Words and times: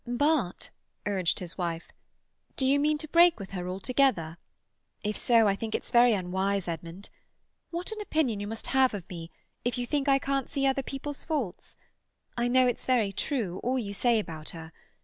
"But," 0.07 0.71
urged 1.05 1.37
his 1.37 1.59
wife, 1.59 1.89
"do 2.55 2.65
you 2.65 2.79
mean 2.79 2.97
to 2.97 3.07
break 3.07 3.39
with 3.39 3.51
her 3.51 3.67
altogether? 3.67 4.39
If 5.03 5.15
so, 5.15 5.47
I 5.47 5.55
think 5.55 5.75
it's 5.75 5.91
very 5.91 6.13
unwise, 6.13 6.67
Edmund. 6.67 7.09
What 7.69 7.91
an 7.91 8.01
opinion 8.01 8.39
you 8.39 8.47
must 8.47 8.65
have 8.65 8.95
of 8.95 9.07
me, 9.11 9.29
if 9.63 9.77
you 9.77 9.85
think 9.85 10.09
I 10.09 10.17
can't 10.17 10.49
see 10.49 10.67
people's 10.87 11.23
faults! 11.23 11.77
I 12.35 12.47
know 12.47 12.65
it's 12.65 12.87
very 12.87 13.11
true, 13.11 13.59
all 13.61 13.77
you 13.77 13.93
say 13.93 14.17
about 14.17 14.49
her. 14.57 14.71